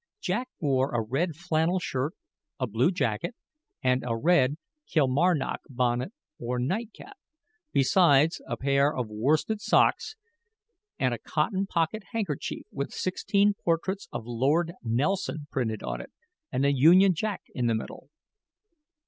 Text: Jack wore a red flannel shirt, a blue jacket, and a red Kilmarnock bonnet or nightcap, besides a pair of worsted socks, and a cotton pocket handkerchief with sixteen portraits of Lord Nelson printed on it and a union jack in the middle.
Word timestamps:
Jack 0.19 0.49
wore 0.59 0.95
a 0.95 1.01
red 1.07 1.35
flannel 1.35 1.77
shirt, 1.77 2.15
a 2.59 2.65
blue 2.65 2.89
jacket, 2.89 3.35
and 3.83 4.03
a 4.03 4.17
red 4.17 4.57
Kilmarnock 4.87 5.61
bonnet 5.69 6.11
or 6.39 6.57
nightcap, 6.57 7.15
besides 7.71 8.41
a 8.47 8.57
pair 8.57 8.95
of 8.95 9.07
worsted 9.09 9.61
socks, 9.61 10.15
and 10.97 11.13
a 11.13 11.19
cotton 11.19 11.67
pocket 11.67 12.01
handkerchief 12.13 12.65
with 12.71 12.91
sixteen 12.91 13.53
portraits 13.63 14.07
of 14.11 14.23
Lord 14.25 14.73
Nelson 14.81 15.45
printed 15.51 15.83
on 15.83 16.01
it 16.01 16.11
and 16.51 16.65
a 16.65 16.73
union 16.73 17.13
jack 17.13 17.43
in 17.53 17.67
the 17.67 17.75
middle. 17.75 18.09